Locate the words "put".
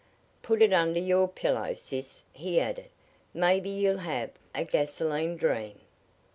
0.41-0.63